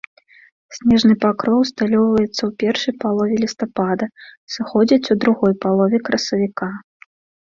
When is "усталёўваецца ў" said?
1.65-2.49